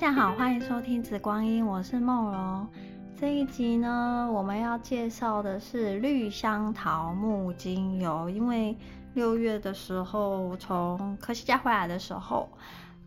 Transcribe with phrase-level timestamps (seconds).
[0.00, 2.68] 大家好，欢迎收听《紫光音》，我是梦蓉。
[3.16, 8.30] 这一集呢，我们要介绍的是绿香桃木精油。
[8.30, 8.78] 因为
[9.14, 12.48] 六月的时候从科西嘉回来的时候，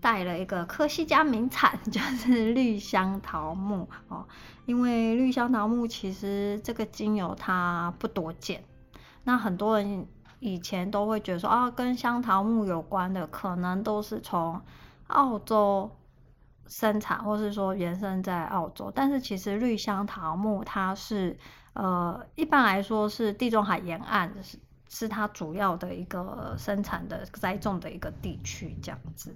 [0.01, 4.25] 带了一个科西嘉名产， 就是绿香桃木哦。
[4.65, 8.65] 因为绿香桃木其实这个精油它不多见，
[9.23, 10.05] 那很多人
[10.41, 14.59] 以前都会觉得说啊，跟香桃木有关的，可能都是从
[15.07, 15.89] 澳洲。
[16.71, 21.37] 生产或是说原生在澳洲，但是其实绿香桃木它是
[21.73, 24.57] 呃一般来说是地中海沿岸是
[24.87, 29.35] 是它主要的一个生产的栽种的一个地区这样子。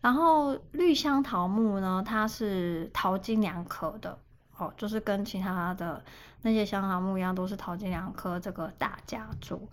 [0.00, 4.16] 然后绿香桃木呢，它是桃金娘科的
[4.56, 6.00] 哦，就是跟其他的
[6.42, 9.68] 那些香桃木一样，都是桃金娘科这个大家族。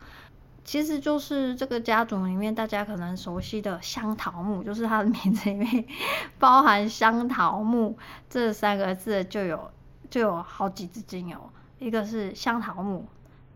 [0.65, 5.85] 其实就是这个家族里面，大家可能熟悉的香桃木，就是它的名字里面
[6.37, 7.97] 包含香桃木
[8.29, 9.71] 这三个字，就有
[10.09, 13.07] 就有好几支精油，一个是香桃木、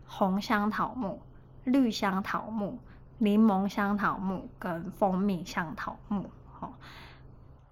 [0.06, 1.22] 红香桃木、
[1.62, 2.78] 绿香桃木、
[3.18, 6.30] 柠檬香桃木跟蜂蜜香桃木。
[6.60, 6.72] 哦，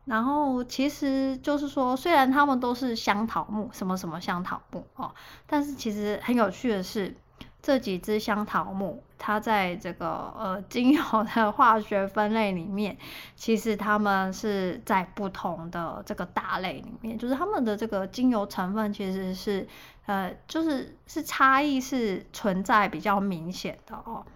[0.04, 5.14] 然后其实就是说，虽然他们都是香桃木，什么什么香桃木哦，
[5.46, 7.16] 但是其实很有趣的是。
[7.62, 12.98] 这几支香桃木，它在这个呃精油的化学分类里面，
[13.36, 19.66] 其实它们是在不同的这个大类里面，就是它们的这个精油成分其实是
[20.06, 24.26] 呃就是是差异是存在比较明显的哦。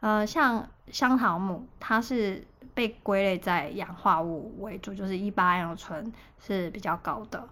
[0.00, 7.48] 呃，像香桃木，它是被归类在氧化物为主，就是一八氧醇是比较高的。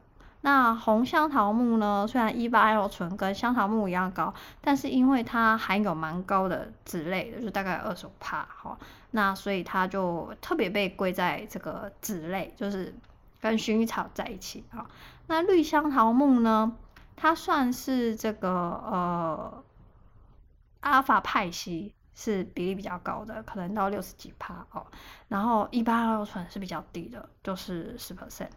[0.47, 2.07] 那红香桃木呢？
[2.07, 8.79] 虽然 1,8- 醇跟香桃木一样高，但是因为它含有蛮高的酯类的，就大概二十五帕，哈，
[9.13, 12.95] 那所以它就特别被归在这个酯类，就是
[13.41, 14.87] 跟薰衣草在一起啊。
[15.29, 16.77] 那绿香桃木呢？
[17.17, 19.65] 它算是这个呃
[20.81, 24.85] 阿尔法派系是比例比较高的，可能到六十几帕哦。
[25.29, 28.51] 然后 1,8- 醇是比较低的，就是十 percent。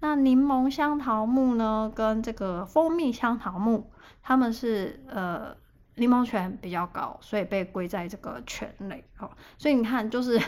[0.00, 3.90] 那柠檬香桃木呢，跟这个蜂蜜香桃木，
[4.22, 5.56] 它们是呃
[5.94, 9.30] 柠檬醛比较高，所以被归在这个醛类哦。
[9.58, 10.40] 所以你看，就是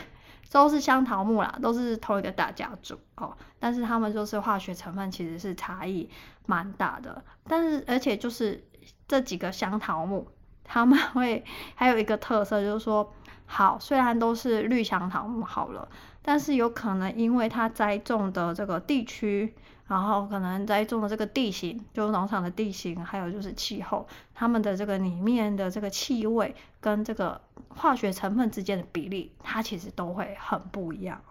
[0.51, 3.35] 都是香桃木啦，都是同一个大家族哦。
[3.59, 6.09] 但是它们就是化学成分其实是差异
[6.45, 7.23] 蛮大的。
[7.47, 8.63] 但是而且就是
[9.07, 10.27] 这几个香桃木，
[10.63, 11.43] 它们会
[11.75, 13.13] 还有一个特色，就是说。
[13.51, 15.89] 好，虽然都是绿香桃木好了，
[16.21, 19.53] 但是有可能因为它栽种的这个地区，
[19.87, 31.21] 然后可能栽种的这个地形，就农场的地形，还有就是气候，它们的这个里面的这个气味跟这个化学成分之间的比例，它其实都会很不一样。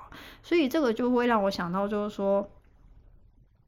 [0.43, 2.49] 所以这个就会让我想到，就是说。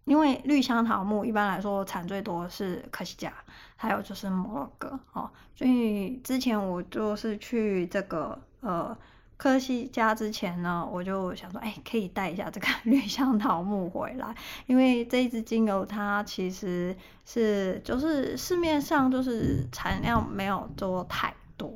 [0.05, 3.33] 因为绿香桃木一般来说产最多是科西嘉，
[3.77, 8.97] 还有就是摩洛哥哦，所以之前我就是去这个呃
[9.41, 14.35] 科西家之前呢，我就想说，哎，可以带一下这个 绿香桃木回来，
[14.67, 21.73] 因为这一支精油它其实是就是市面上就是产量没有做太多，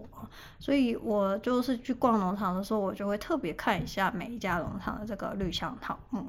[0.58, 6.26] 所以我就是去逛农场的时候，我就会特别看一下每一家农场的这个绿香桃木。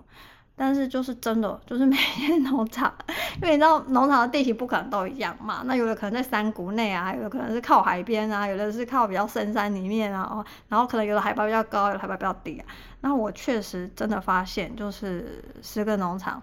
[0.58, 2.94] 但是就是真的，就是每天 农场，
[3.42, 5.64] 因为你知道农场的地形不可能都一样嘛。
[5.66, 12.66] 那有的可能在山谷内啊，有的可能是靠海边啊，有的是靠比较深山里面啊，然后可能有的海拔比较高，有的海拔比较低啊。
[13.02, 16.42] 那我确实真的发现，就是十个农场，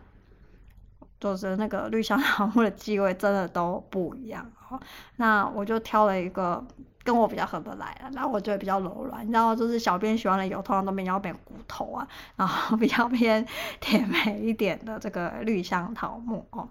[1.18, 4.78] 就是那个绿香 草木的气味真的都不一样哦。
[5.16, 6.62] 那我就挑了一个。
[7.04, 13.46] 跟我比较合得来啊，然后我觉得比较柔软，你知道，就是小编喜欢的油通常都比较偏骨头啊，然后比较偏
[13.80, 16.68] 甜美一点的这个绿香桃木哦。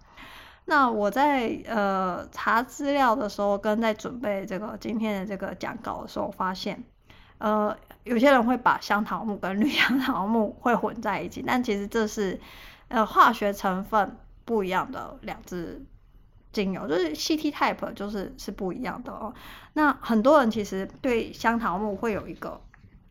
[0.66, 6.81] 那我在呃查资料的时候，跟在准备这个今天的这个讲稿的时候，发现
[7.40, 12.39] 呃有些人会把香桃木跟绿香桃木会混在一起，但其实这是
[12.88, 15.84] 呃化学成分不一样的两支。
[16.51, 19.33] 精油就是 CT type，就是是不一样的哦。
[19.74, 22.59] 那很多人其实对香桃木会有一个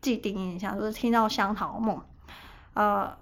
[0.01, 2.01] 既定印象，就是听到香桃木，
[2.73, 3.17] 呃，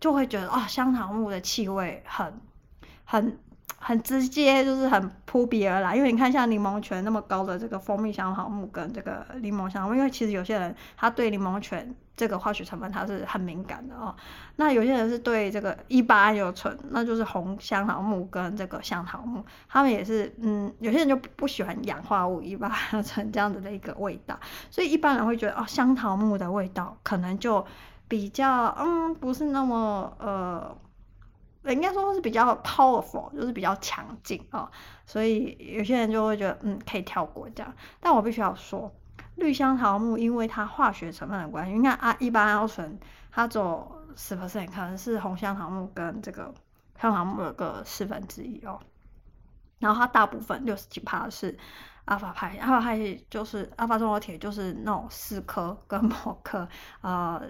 [0.00, 2.40] 就会觉得啊、哦，香桃木的气味很
[3.04, 3.38] 很。
[3.78, 5.94] 很直接，就是很扑鼻而来。
[5.94, 14.14] 因为你看，像柠檬醛那么高的这个蜂蜜香桃木跟这个柠檬香，因为其实有些人他对柠檬醛这个化学成分他是很敏感的哦。
[14.56, 24.38] 那有些人是对这个一八桉油醇，那就是红香桃木跟这个香桃木，他们也是嗯，有些人就不喜欢氧化物一八桉油醇这样子的一个味道，
[24.70, 27.64] 所以一般人会觉得哦，香桃木的味道可能就
[28.08, 30.76] 比较嗯，不是那么呃，
[31.72, 34.70] 应该说是比较 powerful，就是比较强劲啊，
[35.04, 37.74] 所以有些人就会觉得嗯，可以跳过这样。
[38.00, 38.94] 但我必须要说，
[39.36, 42.98] 绿香桃木因为它化学成分的关系，你看啊，一般阿醇
[43.30, 46.54] 它只有十 percent，可能是红香桃木跟这个
[47.00, 48.80] 香桃木的个四分之一哦。
[49.78, 51.58] 然后它大部分六十几帕是
[52.06, 56.66] 阿法派，阿法肽就是阿法综合铁，就是那种四颗跟某颗，
[57.02, 57.42] 呃，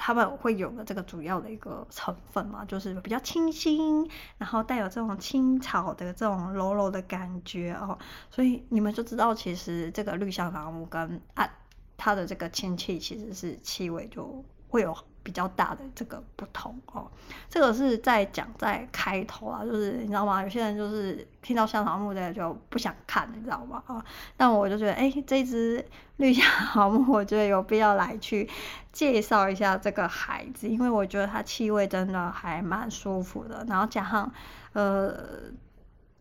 [0.00, 4.08] 他们会有的这个主要的一个成分嘛，就是比较清新，
[4.38, 7.98] 然后带有这种青草的这种柔柔的感觉哦，
[8.30, 11.50] 所以你们就知道其实这个绿香桃木跟啊
[11.96, 14.96] 它的这个氢气其实是气味就会有。
[15.28, 17.06] 比较大的这个不同哦，
[17.50, 20.42] 这个是在讲在开头啊，就是你知道吗？
[20.42, 23.82] 有些人就是听到香草木的就不想看，你知道吗？
[23.86, 24.02] 啊，
[24.38, 25.84] 但我就觉得，哎，这只
[26.16, 28.48] 绿香桃木，我觉得有必要来去
[28.90, 34.32] 介绍一下这个孩子，因为我觉得它气味真的还蛮舒服的，然后加上
[34.72, 35.12] 呃。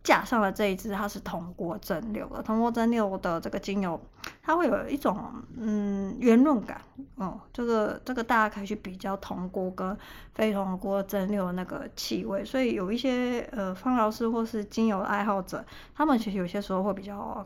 [0.08, 4.00] 架上的这一支，它是铜锅蒸馏的，铜锅蒸馏的这个精油，
[4.42, 5.22] 它会有一种
[5.58, 6.80] 嗯圆润感，
[7.16, 9.98] 哦、嗯，这个这个大家可以去比较铜锅跟
[10.34, 17.46] 非铜锅蒸馏的那个气味，所以有一些呃芳疗师或是精油爱好者，他们其实有些时候会比较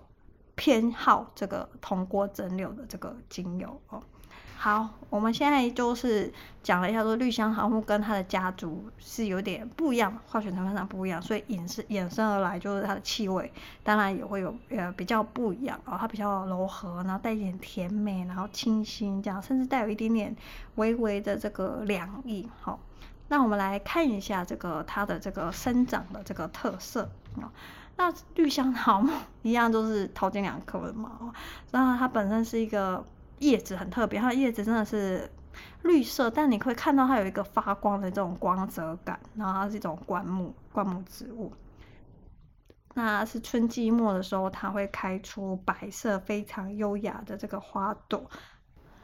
[0.54, 4.04] 偏好这个铜锅蒸馏的这个精油哦。
[4.64, 6.32] 好，我们现在就是
[6.62, 20.36] 讲了一下说绿香桃木跟它的家族是有点不一样，化学成分上不一样，所以引申衍生而来就是它的气味，当然也会有呃比较不一样哦，它比较柔和，然后带一点甜美，然后清新这样，甚至带有一点点
[20.76, 22.48] 微微的这个凉意。
[22.62, 22.80] 好，
[23.30, 27.10] 那我们来看一下这个它的这个生长的这个特色
[27.42, 27.50] 啊，
[27.98, 29.12] 那绿香桃木
[29.42, 31.34] 一样都是桃金娘科的嘛，
[31.72, 33.04] 那它本身是一个。
[33.42, 35.30] 叶子很特别，它的叶子真的是
[35.82, 41.52] 绿色，但你可以看到它有一个发光的这种光泽感，然后它是一种灌木灌木植物。
[42.94, 48.30] 那是春季末的时候，它会开出白色非常优雅的这个花朵，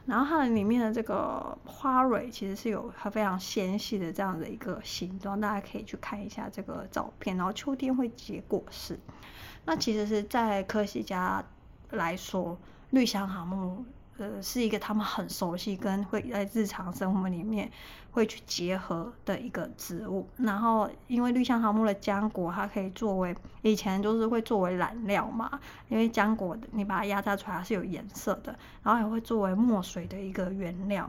[0.06, 7.36] 然后它的里面的这个花蕊其实是有它非常纤细的这样的一个形状，大家可以去看一下这个照片。
[7.36, 8.96] 然后秋天会结果实，
[9.64, 11.42] 那其实是在科学家
[11.90, 12.56] 来说，
[12.90, 13.84] 绿香桃木。
[14.18, 17.70] 呃，是一个他们很熟悉，跟会在日常生活里面
[18.10, 20.28] 会去结合的一个植物。
[20.36, 31.08] 然后，因为绿香桃木的浆果，它可以作为以前就是会作为染料嘛，因为浆果你把它压榨出来它是有颜色的，然后也会作为墨水的一个原料。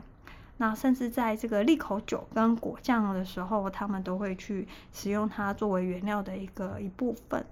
[0.58, 7.44] 那甚至在这个利口酒跟果酱的时候，他们都会去使用它作为原料的一个一部分。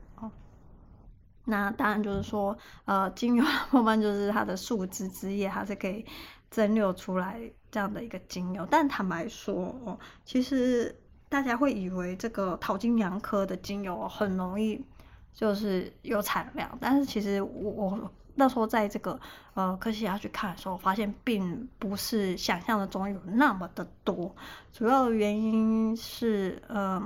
[1.51, 6.05] 那当然就是说，呃，精油 后半就是它的树枝枝叶，它是可以
[6.51, 7.41] 蒸馏出来
[7.71, 8.69] 这样的一个精油。
[8.71, 10.95] 但坦白说，哦，其实
[11.31, 14.79] 大家会以为这个桃金娘科的精油很容易
[15.33, 19.19] 就是有产量，但是其实我我那时候在这个
[19.55, 24.35] 呃科西嘉去看的时候，发现并不是想象的中有那么的多。
[24.73, 27.03] 主要的原因是，呃，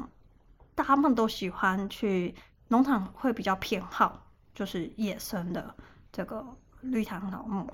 [0.75, 2.35] 他们都喜欢去
[2.69, 4.22] 农场会比较偏好。
[4.55, 5.75] 就是野生的
[6.13, 6.45] 这个
[6.81, 7.73] 绿檀老木，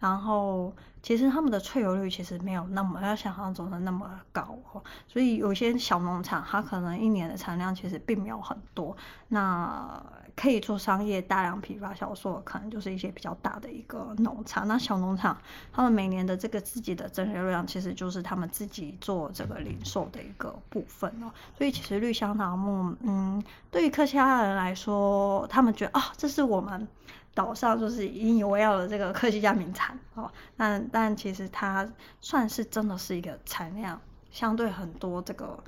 [0.00, 8.96] 然后其实他们的萃油率其实没有那么要想象中的那么高哦，所以有些小农场它可能一年的产量其实并没有很多，
[9.28, 10.02] 那
[10.34, 14.66] 可以做商业大量批发销售，可能就是一些比较大的一个农场。
[14.66, 15.36] 那小农场
[15.70, 21.30] 他们每年的这个自己的蒸馏量，其实就是他们自己做这个零售的一个部分哦。
[21.58, 26.88] 所以其实绿香桃木，嗯，对于科西嘉的人来说，他们觉得啊、哦，这是我们。
[27.34, 31.88] 岛上就是引以为傲的这个科学家名产哦，但但其实它
[32.20, 35.62] 算是真的是一个产量相对很多这个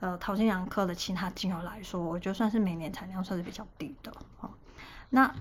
[0.00, 4.50] 呃淘金娘科的其他精油来说，我觉得算是每年产量算是比较低的哦。
[5.14, 5.32] 那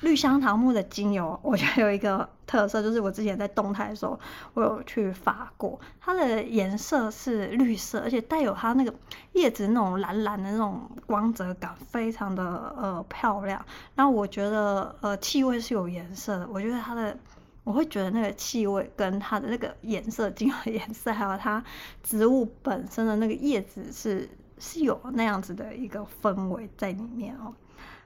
[0.00, 4.18] 绿香桃木的精油， 我觉得有一个特色，就是我之前在动态的时候，
[4.54, 8.92] 我有去发过，它的颜色是绿色，而且带有它那个
[9.32, 12.42] 叶子那种蓝蓝的那种光泽感，非常的
[12.76, 13.64] 呃漂亮。
[13.94, 17.16] 然后我觉得呃气味是有颜色的，我觉得它的
[17.64, 21.62] 我会觉得那个气味跟它的那个颜色，精油颜色，还有它
[22.02, 24.28] 植物本身的那个叶子是
[24.58, 27.54] 是有那样子的一个氛围在里面哦。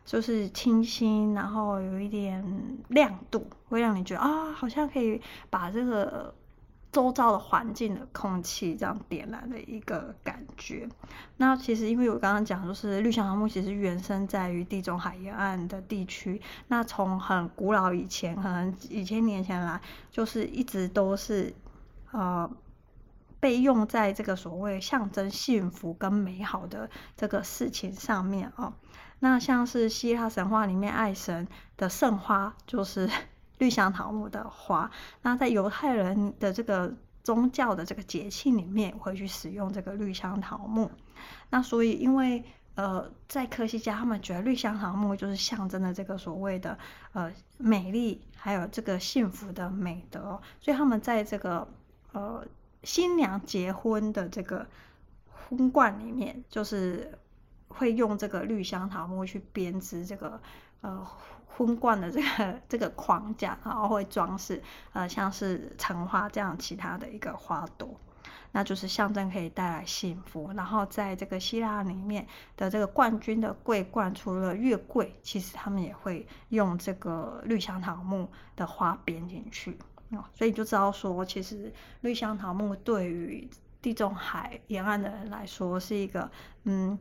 [0.06, 2.42] 就是清新，然后有一点
[2.88, 5.20] 亮度，会让你觉得啊，好像可以
[5.50, 6.32] 把这个
[6.92, 10.88] 周遭的环境的空气这样点燃的一个感觉。
[11.36, 16.40] 那其实因为我刚刚讲，就是绿香桃木其实原生在于地中海沿岸的地区。
[16.68, 21.52] 那从很古老以前，可能几千年前来，就是一直都是
[22.12, 22.48] 呃
[23.40, 28.72] 被用在这个所谓象征幸福跟美好的这个事情上面哦。
[29.18, 33.08] 那像是希腊神话里面爱神的圣花就是
[33.58, 34.90] 绿香桃木的花，
[35.22, 36.94] 那在犹太人的这个
[37.24, 40.90] 宗教的这个节庆里面会去使用这个绿香桃木。
[41.50, 42.44] 那所以因为
[42.74, 46.78] 呃，在科西嘉他们觉得绿香桃木就是象征的这个所谓的
[47.14, 51.66] 呃美丽，还有这个幸福的美德，所以他们在这个
[52.12, 52.46] 呃
[52.82, 54.66] 新娘结婚的这个
[55.32, 57.18] 婚冠里面，就是
[57.68, 60.40] 会用这个绿香桃木去编织这个
[60.80, 61.06] 呃
[61.46, 67.98] 婚冠的这个这个框架，然后会装饰呃像是橙花这样其他的一个花朵。
[68.52, 79.76] 那就是象征可以带来幸福，然后在这个希腊里面的这个冠军的桂冠，除了月桂，其实他们也会用这个绿香桃木的花编进去
[80.10, 81.70] 哦，所以就知道说，其实
[82.00, 83.46] 绿香桃木对于
[83.82, 86.30] 地中海沿岸的人来说是一个
[86.64, 86.98] 嗯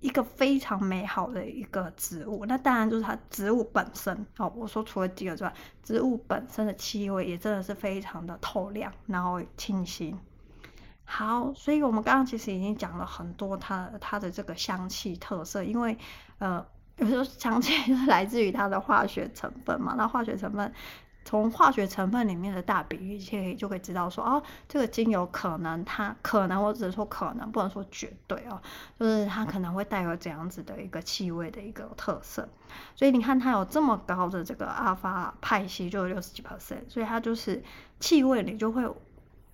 [0.00, 2.44] 一个非常美好的一个植物。
[2.46, 10.16] 那当然就是它植物本身哦，我说除了几个之外，植物本身的气味也真的是非常的透亮，然后清新。
[11.04, 15.96] 好，所以我们刚刚其实已经讲了很多它它的这个香气特色，因为
[16.38, 16.64] 呃，
[16.98, 19.94] 有时候香气 是来自于它的化学成分嘛。
[19.96, 20.72] 那化学成分
[21.28, 28.58] 从化学成分里面的大比例，可以就可以知道说，哦，这个精油可能它可能，我只是说可能，不能说绝对哦，
[28.98, 32.48] 就是它可能会带有这样子的一个气味的一个特色。
[32.96, 37.62] 所以你看它有这么高的这个阿尔法派系，就六十几 percent，所以它就是
[38.00, 38.90] 气味里就会。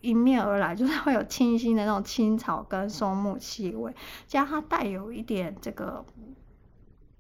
[0.00, 3.90] 迎面而来，就是会有清新的那种青草跟松木气味，
[4.26, 6.04] 加它带有一点这个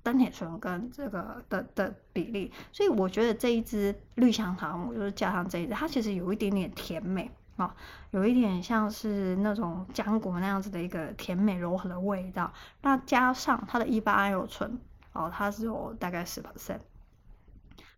[0.04, 7.74] 单萜醇跟这个的的比例，所以我觉得这一支绿香桃木就是加上这一支，它其实有一点点甜美啊、
[8.12, 12.52] 有一点像是那种浆果那样子的一个甜美柔和的味道。
[12.82, 14.78] 那加上它的一八桉油醇
[15.12, 16.78] 哦，它是有大概十 percent，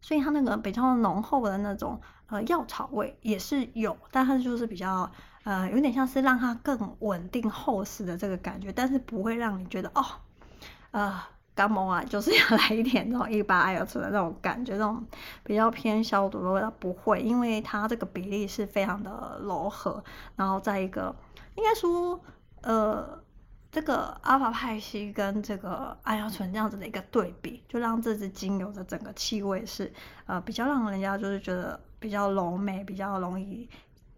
[0.00, 2.00] 所以它那个比较浓厚的那种。
[2.28, 5.08] 呃，药草味也是有，但它就是比较
[5.44, 10.04] 呃，有点像是让它更稳定厚实的这个感觉，但是不会让你觉得哦，
[10.90, 11.22] 呃，
[11.56, 15.04] 感冒啊，就是要来一点这种一八桉油醇的那种感觉，这种
[15.42, 20.04] 比较偏消毒的味道不会，因为它这个比例是非常的柔和，
[20.36, 21.12] 然后再一个
[21.56, 22.20] 应该说
[22.62, 23.20] 呃。
[23.68, 29.92] 这个阿尔法派系跟这个桉油醇这样子的一个对比，就让这支精油的整个气味是
[30.24, 33.68] 呃比较让人家就是觉得比较柔美，比较容易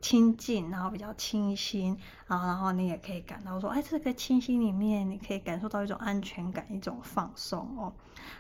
[0.00, 7.92] 亲近，然后比较清新，然后然后你也可以感到说，哎，这个清新里面你可以感受到一种安全感，一种放松哦。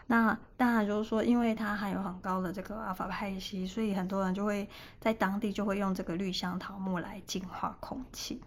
[0.06, 4.68] 那当然就是说，因为它含有很高的这个阿法派系，所以很多人就会
[5.00, 8.40] 在当地就会用这个绿香桃木来净化空气。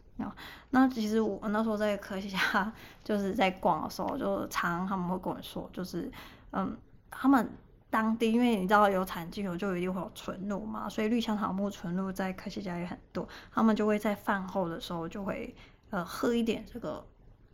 [0.69, 2.71] 那其实我那时候在科西家，
[3.03, 6.11] 就是在逛的时候，就常他们会跟我说，就是
[6.51, 6.77] 嗯，
[7.09, 7.49] 他们
[7.91, 15.53] 当地因为你知道有产精油就一定会有纯露嘛，所以绿香桃木纯露在科学家也很多，他们就会在饭后的时候就会
[15.91, 17.05] 呃喝一点这个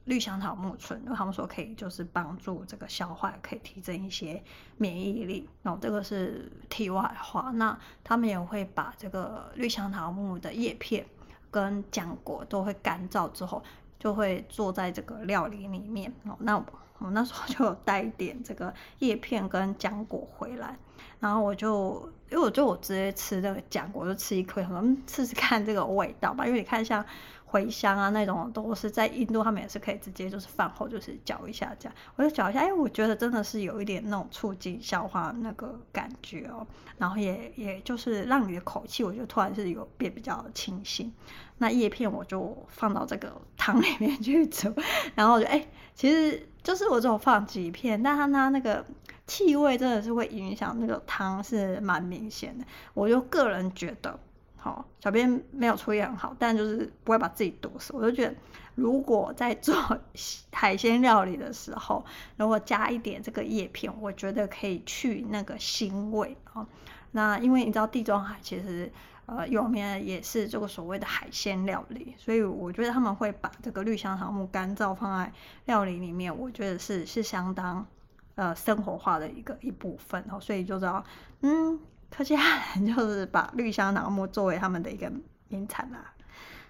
[0.06, 4.41] 绿香桃木醇，因为他们说可以就是帮助这个消化，可以提升一些
[4.77, 5.50] 免疫力。
[5.63, 11.06] 然后这个是题外话，那他们也会把这个绿香桃木的叶片。
[11.50, 13.63] 跟浆果都会干燥之后，
[13.99, 16.35] 就会做在这个料理里面哦。
[16.39, 16.57] 那
[16.99, 20.77] 我那时候就带一点这个叶片跟浆果回来，
[21.19, 26.45] 然后我就因为我就我直接吃这个浆果，就吃一颗，嗯，试试看这个味道吧。
[26.45, 27.05] 因为你看像。
[27.49, 41.13] 茴香啊，那种都是在印度，他们也是可以直接就是饭后就是嚼一下这样，我就嚼一下，哎，我觉得真的是有一点那种促进消化那个感觉哦，然后也也就是让你的口气，我觉得突然是有变比较清新。
[41.59, 44.73] 那叶片我就放到这个汤里面去煮，
[45.15, 48.85] 然后就哎，其实就是我只有放几片，但它它那个
[49.25, 54.19] 气味真的是会影响那个汤是蛮明显的，我就个人觉得。
[54.67, 57.93] 好，小编没有处理很好，但就是不会把自己毒死。
[57.93, 58.36] 我就觉得，
[58.75, 59.74] 如果在做
[60.51, 62.03] 海鲜料理的时候，
[62.36, 66.67] 如果加一点这个叶片，我觉得可以去那个腥味啊。
[67.12, 68.91] 那因为你知道地中海其实
[69.25, 75.31] 呃有名也是这个所谓的海鲜料理，所以我觉得他们会把这个绿香桃木干燥放在
[75.63, 77.88] 料理里面，我觉得是是相当
[78.36, 80.38] 呃生活化的一个一部分哦。
[80.41, 81.01] 所以就知道
[81.39, 81.79] 嗯。
[82.09, 85.11] 科西嘉人就是把绿香脑木作为他们的一个
[85.49, 86.13] 名产啦。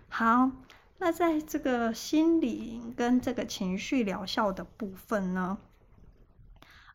[0.09, 0.51] 好，
[0.97, 5.57] 那在这个心理跟这个情绪疗效的部分呢，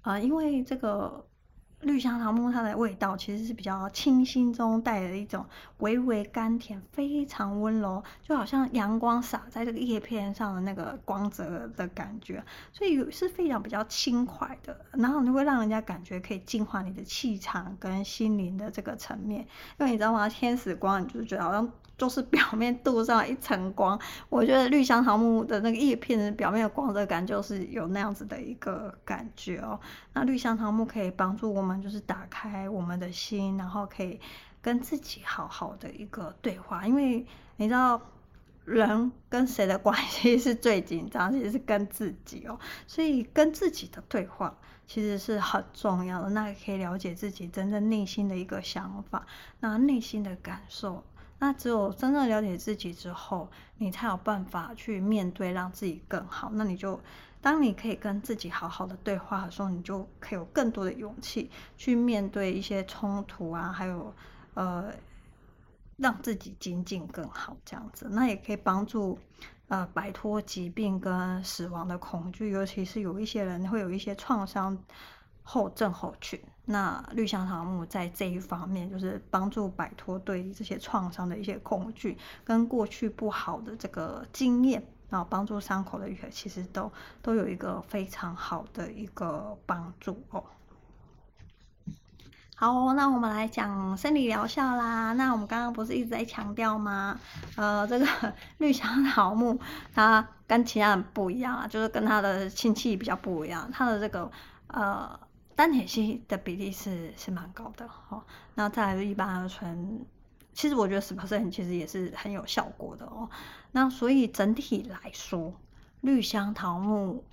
[0.03, 1.27] 啊、因为这个
[1.83, 5.45] 绿香桃木它的味道其实是比较清新中带着一种
[5.79, 19.41] 微微甘甜，非常温柔，就好像阳光洒在这个叶片上的那个光泽的感觉，所以是非常比较轻快的，然后你会让人家感觉可以净化你的气场跟心灵的这个层面，
[19.79, 20.29] 因为你知道吗？
[20.29, 21.71] 天使光，你就是觉得好像。
[21.99, 29.79] 就是 表面镀上一层光，我觉得绿香桃木的那个叶片的表面的光泽感，就是有那样子的一个感觉哦。
[30.13, 34.21] 那绿香桃木可以帮助我们，就是打开我们的心，然后可以
[34.61, 36.87] 跟自己好好的一个对话。
[36.87, 37.25] 因为
[37.57, 38.01] 你知道，
[38.65, 42.59] 人跟谁的关系是最紧张，其实是跟自己哦。
[42.87, 44.57] 所以跟自己的对话
[44.87, 46.31] 其实是很重要的。
[46.31, 49.27] 那可以了解自己真正内心的一个想法，
[49.61, 51.05] 那内心的感受。
[51.43, 56.49] 那只有真正了解自己之后，你才有办法去面对，让自己更好。
[56.55, 57.01] 那你就，
[57.41, 64.15] 当你可以跟自己好好的对话的时候，你就可以有更多的勇气去面对一些冲突啊，还有
[64.55, 64.93] 呃，
[65.97, 68.07] 让自己精进更好这样子。
[68.09, 69.19] 那也可以帮助
[69.67, 74.79] 呃摆脱疾病跟死亡的恐惧，尤其是有一些人会有一些创伤
[75.43, 76.41] 后症候群。
[76.65, 86.91] 那绿香桃木在这一方面，就是帮助摆脱对这些创伤的一些恐惧，跟过去不好的这个经验，然后帮助伤口的愈合，其实都
[87.21, 90.45] 都有一个非常好的一个帮助哦。
[92.55, 95.13] 好，那我们来讲生理疗效啦。
[95.15, 97.19] 那我们刚刚不是一直在强调吗？
[97.57, 98.07] 呃，这个
[98.59, 99.59] 绿香桃木
[99.93, 104.31] 它跟其他人不一样啊，就是跟它的亲戚比较不一样，它的这个
[104.69, 105.19] 呃。
[105.63, 108.21] 单铁系的比例是是蛮高的哦，
[108.57, 110.05] 那再来是一般二醇，
[110.53, 113.31] 其实我觉得十毫升其实也是很有效果的哦。
[113.71, 115.55] 那所以整体来说，
[116.01, 117.25] 绿香桃木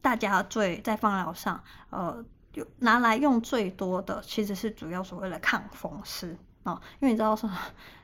[0.00, 7.50] 大家最在放疗上，呃，就拿来用最多的其实是主要所谓的抗风湿哦，因为你知道说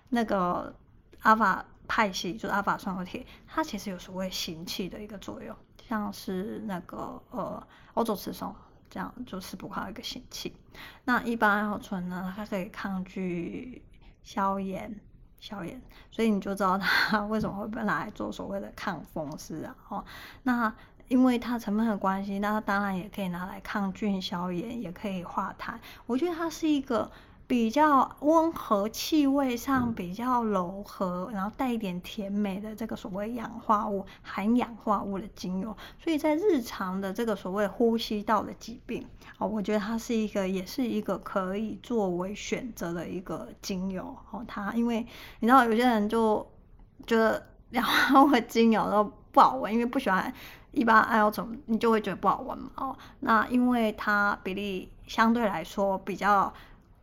[0.08, 0.74] 那个
[1.20, 5.54] 阿法派系就是阿法双核铁，它其实有所谓行气的一个作用，
[5.88, 8.52] 像是那个呃欧洲雌松。
[8.90, 10.52] 这样就是不靠一个星期。
[11.04, 13.82] 那一般艾醇呢，它可以抗拒
[14.22, 14.94] 消炎、
[15.38, 19.74] 消炎，所以你就知道它为什么会被拿来做所谓的抗风湿啊。
[19.88, 20.04] 哦，
[20.42, 20.74] 那
[21.08, 25.78] 因为它成分的关系，那它当然也可以拿来抗菌、消炎，也可以化痰。
[26.06, 27.10] 我觉得它是一个。
[27.50, 39.04] 比较温和，气味上比较柔和，然后带一点甜美的这个所谓氧化物、含氧化物的精油，所以在日常的这个所谓呼吸道的疾病，
[39.38, 44.16] 哦，我觉得它是一个，也是一个可以作为选择的一个精油。
[44.30, 45.04] 哦，它因为
[45.40, 46.48] 你知道有些人就
[47.04, 50.32] 觉得氧化物的精油都不好闻，因为不喜欢
[50.70, 52.70] 一般爱要怎么，你就会觉得不好闻嘛。
[52.76, 56.54] 哦，那因为它比例相对来说比较。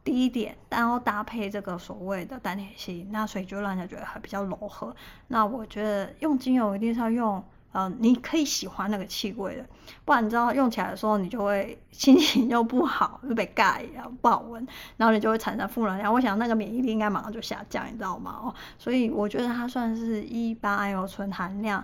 [0.08, 4.96] 低一点，然后搭配这个所谓的单萜烯，那所以就让人家觉得还比较柔和。
[5.28, 7.44] 那我觉得用精油一定是要用，
[7.74, 9.66] 呃，你可以喜欢那个气味的，
[10.06, 14.66] 不然你知道用起来的时候，你就会心情又不好，又被盖一样不好闻，
[14.96, 16.14] 然后你就会产生负能量。
[16.14, 18.40] 我想那个免疫力应该马上就下降，你知道吗？
[18.44, 21.84] 哦，所以我觉得它算是一般艾油醇含量。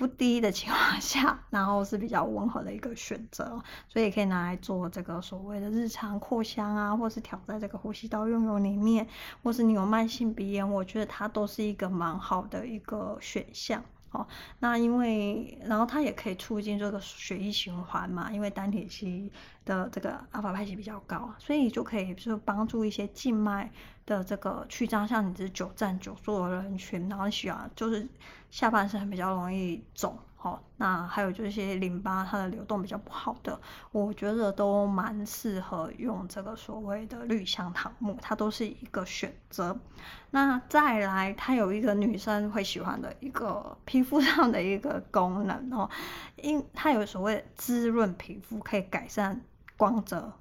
[0.00, 9.06] 不低的情况下，然后是比较温和的一个选择，所以可以拿来做这个所谓的日常扩香啊，或是调在这个呼吸道用油里面，
[9.42, 13.84] 或是你有慢性鼻炎，我觉得它都是一个蛮好的一个选项。
[14.12, 14.26] 哦，
[14.58, 19.30] 那因为然后它也可以促进这个血液循环嘛，因为单萜烯
[19.66, 23.70] 的这个阿法派系比较高，所以就可以就帮助一些静脉
[24.10, 28.08] 的这个曲张，像你是久站久坐的人群，然后喜欢就是
[28.50, 30.18] 下半身比较容易肿。
[30.34, 33.60] 好，那还有就是一些淋巴它的流动比较不好的，
[33.92, 39.78] 我觉得都蛮适合用这个所谓的绿香桃木，它都是一个选择。
[40.30, 45.88] 那再来，它有一个女生会喜欢的一个皮肤上的一个功能哦，
[46.36, 49.42] 因它有所谓滋润皮肤，可以改善
[49.76, 50.32] 光泽，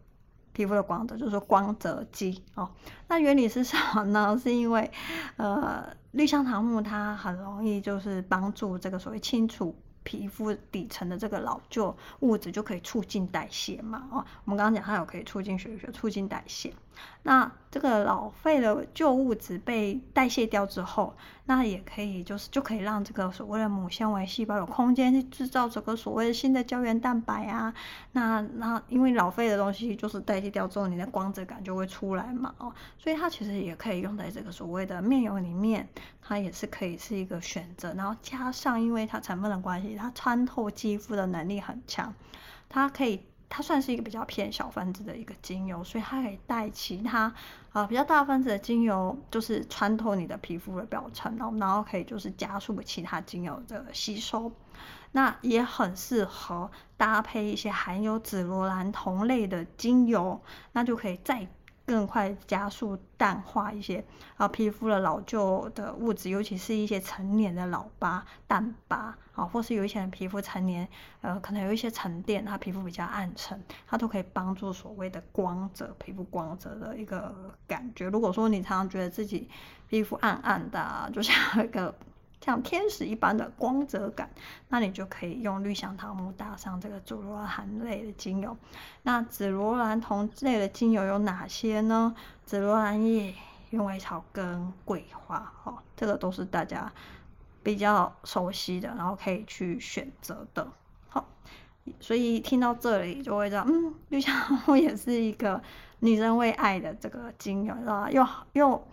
[0.60, 2.70] 皮肤的光泽就是光泽肌哦。
[3.08, 4.38] 那原理是什么呢？
[4.44, 4.92] 是因为
[5.38, 9.74] 呃，绿香桃木它很容易就是帮助这个所谓清除。
[10.02, 14.08] 皮肤底层的这个老旧物质就可以促进代谢嘛？
[14.12, 16.74] 哦，我们刚刚讲它有可以促进血液促进代谢。
[17.22, 21.14] 那这个老废的旧物质被代谢掉之后，
[21.50, 27.74] 那也可以就是就可以让这个所谓的母纤维细胞有空间去制造这个所谓的新的胶原蛋白啊。
[28.12, 32.54] 那那因为老废的东西就是代谢掉之后，你的光泽感就会出来嘛。
[32.60, 35.90] 哦，所以它其实也可以用在这个所谓的面油里面，
[36.22, 37.96] 它也是可以是一个选择。
[37.96, 42.14] 然后加上因为它成分的关系，它穿透肌肤的能力很强，
[42.70, 43.24] 它可以。
[43.52, 47.34] 它算是一个比较偏小分子的一个精油，所以它可以带其他
[47.72, 54.52] 啊、比较大分子的精油，就是穿透你的皮肤的表层，然后然后可以就是加速其他精油的吸收。
[55.12, 60.40] 那也很适合搭配一些含有紫罗兰酮类的精油，
[60.72, 61.48] 那就可以再
[61.90, 64.06] 更快加速淡化一些
[64.38, 70.88] 啊皮肤的老旧的物质，尤其是一些成年的老疤、淡疤啊，或是有一些人皮肤成年，
[71.22, 77.34] 呃，可能有一些沉淀，他皮肤比较暗沉，它都可以帮助所谓的光泽，皮肤光泽的一个
[77.66, 78.08] 感觉。
[78.10, 79.50] 如果说你常常觉得自己
[79.88, 81.96] 皮肤暗暗的，就像一个。
[82.42, 84.30] 像天使一般的光泽感，
[84.70, 88.56] 那你就可以用绿香桃木搭上这个紫罗兰类的精油。
[89.04, 92.16] 那紫罗兰酮类的精油有哪些呢？
[92.46, 93.34] 紫罗兰叶、
[93.72, 96.92] 鸢尾草根、桂花，哦，这个都是大家
[97.62, 100.66] 比较熟悉的，然后可以去选择的。
[101.10, 101.28] 好，
[102.00, 105.62] 所以听到这里就会知道，嗯，绿香桃木也是一个
[106.00, 108.10] 女人为爱的这个精油，知道吧？
[108.10, 108.88] 又又。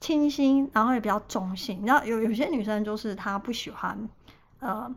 [0.00, 1.78] 清新，然后也比较中性。
[1.78, 4.08] 你知道有有些女生就是她不喜欢，
[4.60, 4.94] 呃，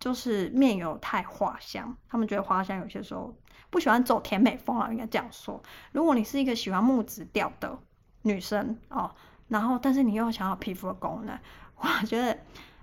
[0.00, 3.34] 就是面油太花香，她们觉得花香有些时候
[3.70, 5.62] 不喜欢走甜美风啊，应该这样说。
[5.92, 7.78] 如果你是一个喜欢木质调的
[8.22, 9.14] 女生哦，
[9.48, 11.38] 然后但是你又想要皮肤的功能，
[11.76, 12.38] 我觉得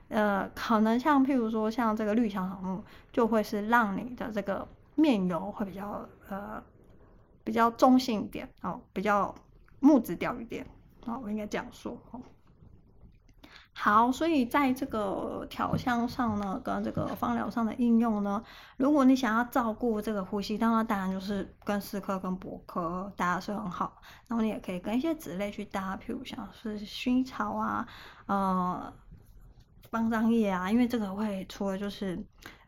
[0.10, 6.62] 呃，可能像譬如说像这个绿香桃木，就会是让你的这个面油会比较呃
[7.44, 9.34] 比较中性一点哦，比较
[9.80, 10.68] 木质调一点。
[11.06, 12.22] 啊，我应该这样说哦。
[13.74, 18.44] 好，所以在这个调香上呢，跟这个芳疗上的应用呢，
[18.78, 24.02] 如果你想要照顾这个呼吸道，那当然就是跟司科跟柏科搭是很好。
[24.28, 27.88] 然后你也可以跟一些酯类去搭，譬如像是薰衣草啊，
[28.28, 28.94] 呃，
[29.90, 32.22] 芳樟叶啊，因为这个会除了就是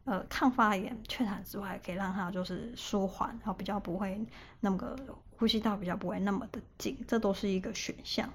[0.05, 4.25] 呃抗发炎、祛痰之外，可以让它就是舒缓，然后比较不会
[4.61, 4.95] 那么个。
[5.43, 8.29] 呼吸道比较不会那么的紧，这都是一个选项。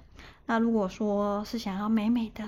[0.45, 2.47] 那如果说是想要美美的，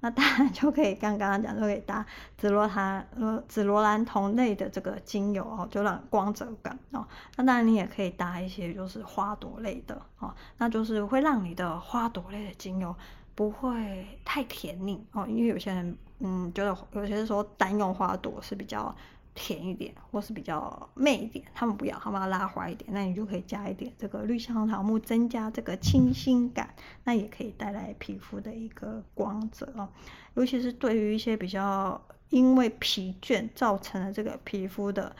[0.00, 2.04] 那当然就可以刚刚讲，就可以搭
[2.36, 7.06] 紫罗兰呃紫罗兰同类的这个精油哦，就让光泽感哦。
[7.36, 12.92] 那当然你也可以搭一些就是花朵类的哦，那就是会让你的花朵类的精油
[13.36, 18.92] 不会太甜腻哦，因为有些人嗯觉得有些时候单用花朵是比较。
[19.34, 29.88] 甜一点，或是比较媚一点，他们不要，他们要拉花一点，那你就可以加一点这个绿香桃木，增加这个清新感，那也可以带来皮肤的一个光泽哦。
[30.34, 35.16] 尤其是对于一些比较因为疲倦造成的这个皮肤的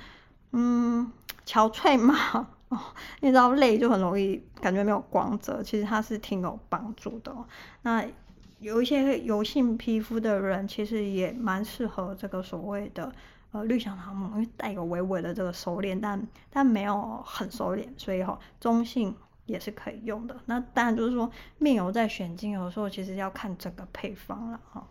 [0.51, 1.11] 嗯
[1.47, 2.79] 憔悴嘛哦，
[3.21, 7.47] 你知道累就很容易感觉没有光泽，其实它是挺有帮助的哦。
[7.81, 8.05] 那
[8.61, 13.11] 有一些油性皮肤的人，其实也蛮适合这个所谓的。
[13.53, 20.41] 呃，绿香桃木因为带有微微的这个收敛，但但没有很收敛，所以哈、中性也是可以用的。
[20.47, 24.89] 那当然就是说，面油在选精油的时候，其实要看整个配方了哈。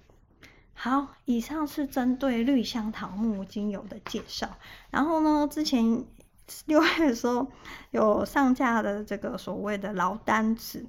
[0.74, 4.48] 好，以上是针对绿香桃木精油的介绍。
[4.92, 6.06] 然后呢，之前
[6.68, 7.48] 六月的时候
[7.90, 10.86] 有上架的这个所谓的劳丹脂，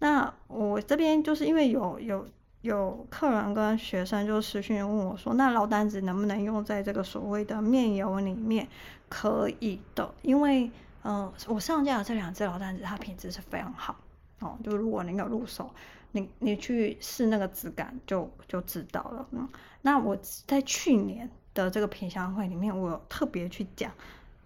[0.00, 2.28] 那我这边就是因为有有。
[2.62, 8.68] 有客人跟学生就私讯问我说：“那老单子能不能用在这个所谓的面油里面？”
[9.08, 10.68] 可以的，因为
[11.04, 13.94] 嗯、我上架的这两支老单子，它品质是非常好
[14.40, 14.58] 哦。
[14.64, 15.70] 就如果你有入手，
[16.10, 19.28] 你你去试那个质感就就知道了。
[19.30, 19.48] 嗯，
[19.82, 20.16] 那我
[20.48, 23.92] 在去年的这个品香会里面，我有特别去讲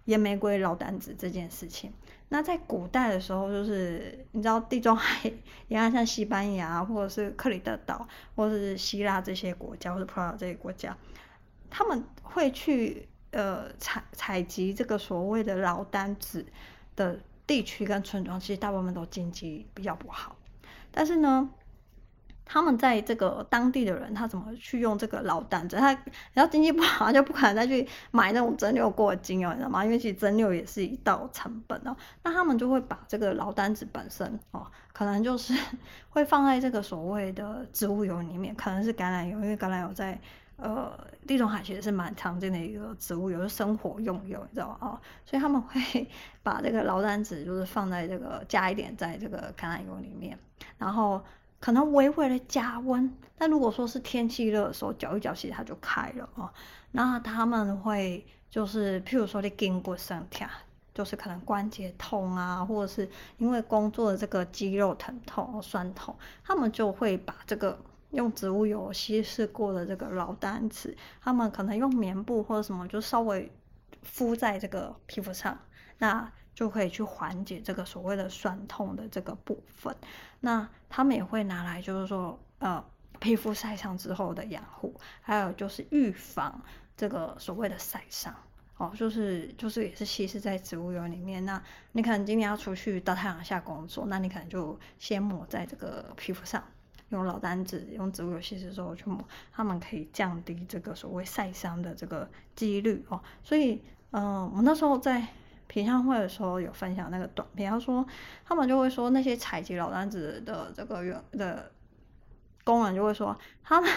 [0.05, 1.91] 岩玫瑰老单子这件事情。
[2.33, 5.29] 那在古代的时候，就是你知道地中海
[5.67, 10.95] 沿 岸，像西班牙或者是克里德岛，或者是希腊这些国家，或者葡萄牙这些国家，
[11.69, 16.45] 他们会去呃采采集这个所谓的劳丹子
[16.95, 20.37] 的地区跟村庄，其实大部分都经济比较不好，
[20.89, 21.49] 但是呢。
[22.53, 25.77] 他们在这个当地的人，他怎么去用这个劳丹脂？
[25.77, 25.97] 他
[26.33, 29.85] 然后经济不好，他就不可能再去买那种蒸馏过的精油，你知道吗？
[29.85, 31.95] 因为其实蒸馏也是一道成本哦。
[32.23, 35.57] 那他们就会把这个劳丹脂本身哦，可能就是
[36.09, 40.19] 会放在这个所谓的植物油里面，可能是橄榄油，因为橄榄油在
[40.57, 40.91] 呃
[41.25, 44.77] 地中海其实是蛮常见的一个植物油，是生活用油，你知道吗？
[44.81, 46.05] 哦，所以他们会
[46.43, 50.37] 把这个劳丹脂就是放在这个加一点在这个橄榄油里面，
[50.77, 51.23] 然后。
[51.61, 56.51] 可能微微的加温，但如果说是天气热的时候，搅一搅，其实它就开了哦。
[56.91, 60.45] 那他们会就是，譬如说你筋骨酸痛，
[60.93, 73.49] 就是可能关节痛啊，或者是因为工作的这个肌肉疼痛、酸痛，他们就会把这个用植物油稀释过的这个劳丹脂，他们可能用棉布或者什么，就稍微
[74.01, 75.57] 敷在这个皮肤上，
[75.99, 79.95] 那就可以去缓解这个所谓的酸痛的这个部分。
[80.41, 82.83] 那他们也会拿来，就是说，呃，
[83.19, 86.61] 皮肤晒伤之后的养护，还有就是预防
[86.97, 88.35] 这个所谓的晒伤。
[88.77, 91.45] 哦，就是就是也是稀释在植物油里面。
[91.45, 96.63] 那你可能今天要出去到太阳下工作，那你可能就先抹在这个皮肤上，
[97.09, 99.23] 用老单子用植物油稀释之后去抹，
[99.53, 103.21] 他们可以降低这个所谓晒伤的这个几率哦。
[103.43, 105.27] 所以，嗯、我那时候在
[105.71, 108.05] 品相会的时候有分享那个短片，他说
[108.45, 111.71] 他们就会说那些采集老单子的这个员的
[112.65, 113.89] 工人就会说，他们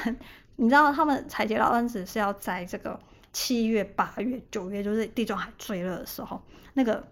[0.54, 3.00] 你知道他们采集老单子是要在这个。
[3.36, 6.40] 七月、八月、九月，就是地中海最热的时候，
[6.74, 7.04] 那个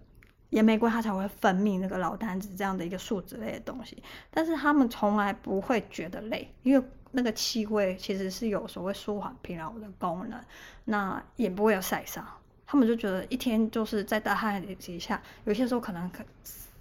[0.51, 4.01] 野玫瑰它才会分泌那个老单子这样的一个树脂类的东西。
[4.31, 10.39] 但是他们从来不会觉得累，因为那个气味其实是有所谓舒缓疲劳的功能，
[10.85, 12.25] 那也不会有晒伤。
[12.73, 16.25] 他们就觉得一天就是在大汗底下，有些时候可能可。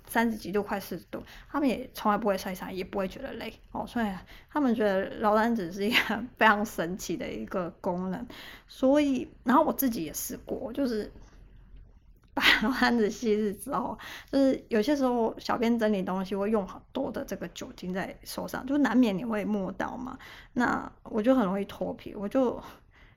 [0.05, 4.07] 三十几度，快四十度，他们也从来不会晒伤，也不会觉得累哦，所以
[4.51, 8.27] 他们觉得劳丹脂是一个非常神奇的一个功能。
[8.69, 11.11] 所以，然后我自己也试过，就是
[12.35, 13.99] 把劳丹脂稀释之后，
[14.31, 20.19] 就是有些时候小编整理东西会用很多的这个酒精在手上，就难免你会摸到嘛。
[20.53, 22.63] 那我就很容易脱皮，我就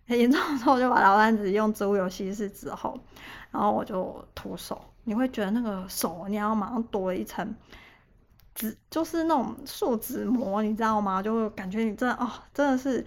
[0.08, 3.00] 很严重的时候我就把劳丹脂用植物油稀释之后，
[3.52, 4.80] 然后我就涂手。
[5.04, 7.56] 你会觉得那个手，你要马上多了一层
[8.54, 11.22] 纸，就是那种树脂膜，你知道吗？
[11.22, 13.06] 就会感觉你真的哦，真的是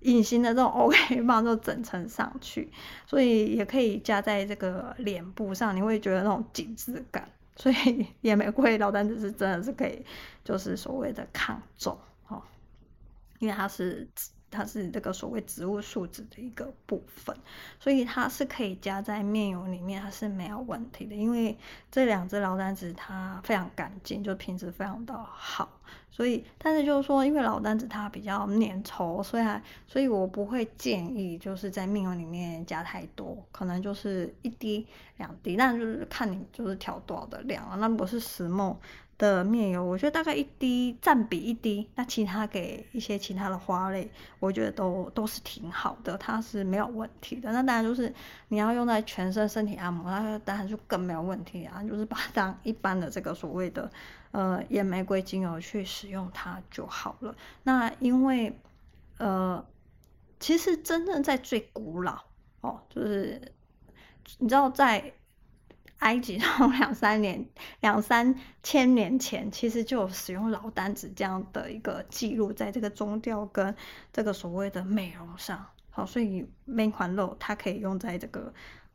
[0.00, 2.72] 隐形的这种 OK 棒，就整层上去，
[3.06, 7.28] 所以也可以加在这个脸部上，你会觉得那种紧致感。
[7.56, 10.04] 所以岩玫瑰劳丹脂是真的是可以，
[10.44, 12.42] 就是所谓的抗皱哦，
[13.38, 14.08] 因为它是。
[14.50, 17.36] 它是这个所谓植物树脂的一个部分，
[17.78, 21.14] 所以它是可以加在面油里面，它是没有问题的。
[21.14, 21.56] 因为
[21.90, 25.79] 这两支劳丹脂它非常干净，就品质非常的好。
[26.10, 37.76] 所以，但是就是说，因为老单子它比较粘稠，所以还，所以我不会建议就是在面油里面加太多，可能就是一滴两滴，但就是看你就是调多少的量啊。
[37.76, 38.78] 那如果是石墨
[39.16, 47.52] 的面油，我觉得大概一滴占比一滴，那其他给一些其他的花类，我觉得都都是挺好的，它是没有问题的。
[47.52, 48.12] 那当然就是
[48.48, 53.90] 你要用在全身身体按摩，那当然就更没有问题啊，就是把它当一般的这个所谓的
[54.32, 57.34] 呃野玫瑰精油去使用它就好了。
[57.62, 58.58] 那因为
[59.18, 59.64] 呃，
[60.38, 62.22] 其实真正在最古老
[62.60, 63.52] 哦，就是
[64.38, 65.12] 你知道在。
[66.00, 67.46] 埃及 然后两三年、
[67.80, 73.76] 两三千年前，其实就有使用老丹子这样的一个记录，在这个中调跟
[74.10, 78.50] 这个所谓的美容上，好，所以每款肉它可以用在这个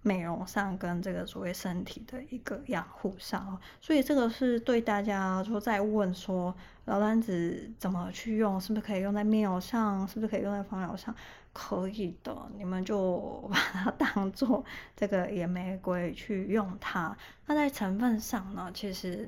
[0.06, 11.14] 美容上跟这个所谓身体的一个养护上，所以这个是对大家说在问说老丹子怎么去用，是不是可以用在面油上，是不是可以用在芳疗上？
[11.54, 14.64] 可以的，你们就 把它当做
[14.96, 17.18] 这个野玫瑰去用它。
[17.48, 19.28] 那在成分上呢，其实，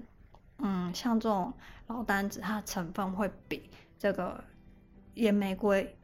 [0.59, 1.51] 嗯，像这种
[1.87, 4.43] 老丹子，它的成分会比这个
[5.15, 5.96] 野玫瑰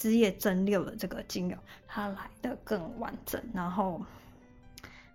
[0.00, 3.38] 枝叶蒸馏的这个精油，它来得更完整。
[3.52, 4.00] 然后，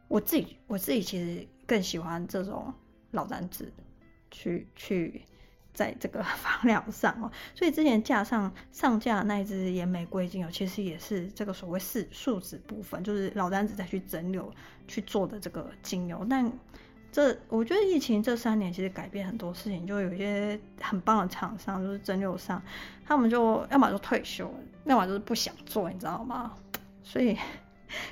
[0.08, 2.71] 我自己我自己其实更喜欢这种
[3.10, 3.74] 老单子
[4.30, 5.24] 去去。
[5.74, 14.50] 在这个 芳疗上哦，所以之前架上上架那一支岩玫瑰精油，其实也是这个所谓是树脂部分，就是老单子再去蒸馏
[14.88, 16.26] 去做的这个精油。
[16.30, 16.50] 但
[17.15, 22.62] 这我觉得疫情这三年其实改变很多事情，就有一些很棒的厂商，就是蒸馏商，
[23.08, 26.51] 他们就要么就退休，要么就是不想做，你知道吗？
[27.04, 27.36] 所以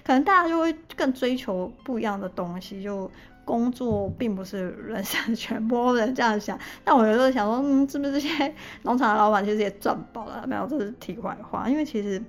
[0.05, 3.11] 可能大家就会更追求不一样的东西，就。
[3.45, 6.57] 工作并不是人生全部，我人这样想。
[6.81, 10.47] 但我有时候想说，嗯，是不是这些农场的老板其实也赚饱了？
[10.47, 11.67] 没有，这是题外话。
[11.67, 12.23] 因为其实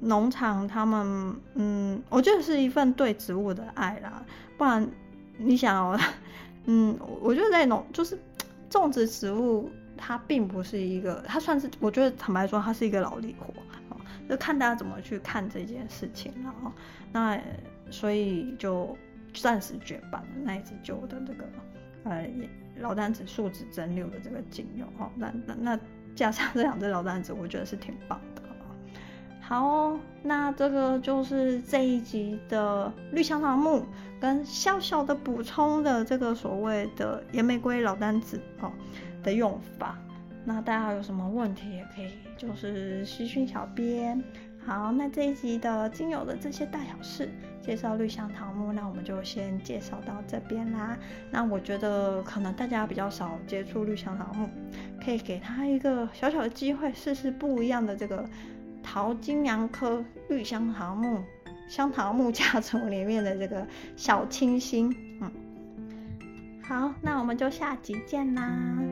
[0.00, 4.20] 农场他们，嗯，我觉得是一份对植物的爱啦。
[4.56, 4.84] 不然
[5.38, 5.98] 你想哦，
[6.66, 8.18] 嗯，我觉得在农就是
[8.68, 13.54] 种植植物，它并不是一个，它算是我觉得坦白说，它是一个劳力活。
[14.28, 16.72] 就看大家怎么去看这件事情，了、哦
[17.12, 17.40] 那
[17.90, 18.94] 所以就。
[19.34, 21.44] 暂时绝版的那一只旧的这个
[22.04, 22.26] 呃
[22.78, 25.80] 老单子树脂蒸馏的这个精油哦，那那那
[26.16, 28.42] 加上这两只老单子，我觉得是挺棒的。
[29.48, 33.82] 好、哦，那这个就是这一集的绿香草木
[34.20, 38.70] 跟小小的补充的这个所谓的野玫瑰老单子哦
[39.22, 39.96] 的用法。
[40.44, 44.22] 那大家有什么问题也可以就是私讯小编。
[44.66, 47.30] 好，那这一集的精油的这些大小事
[47.62, 50.94] 介绍绿香桃木，那我们就先介绍到这边啦。
[51.30, 54.46] 那我觉得可能大家比较少接触绿香桃木，
[55.02, 58.28] 可以给它一个小小的机会，试试不一样的这个
[58.90, 61.22] 桃金娘科绿香桃木
[61.68, 64.90] 香桃木家族里面的这个小清新。
[65.20, 65.30] 嗯。
[66.62, 68.87] 好那我们就下集见啦。